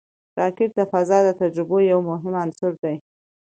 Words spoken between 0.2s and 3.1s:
راکټ د فضا د تجربو یو مهم عنصر دی